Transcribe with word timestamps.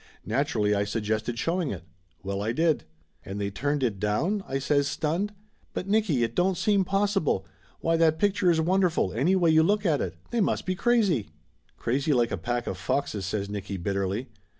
Naturally 0.25 0.73
I 0.73 0.83
suggested 0.83 1.37
showing 1.37 1.69
it. 1.69 1.83
Well, 2.23 2.41
I 2.41 2.53
did!" 2.53 2.85
"And 3.23 3.39
they 3.39 3.51
turned 3.51 3.83
it 3.83 3.99
down?" 3.99 4.43
I 4.47 4.57
says, 4.57 4.87
stunned. 4.87 5.31
"But 5.75 5.87
Nicky, 5.87 6.23
it 6.23 6.33
don't 6.35 6.57
seem 6.57 6.83
possible. 6.83 7.45
Why, 7.81 7.97
that 7.97 8.17
picture 8.17 8.49
is 8.49 8.59
wonderful, 8.59 9.13
any 9.13 9.35
way 9.35 9.51
you 9.51 9.61
look 9.61 9.85
at 9.85 10.01
it. 10.01 10.15
They 10.31 10.41
must 10.41 10.65
be 10.65 10.73
crazy!" 10.73 11.29
"Crazy 11.77 12.13
like 12.13 12.31
a 12.31 12.37
pack 12.37 12.65
of 12.65 12.79
foxes!" 12.79 13.27
says 13.27 13.47
Nicky 13.47 13.77
bitterly. 13.77 14.29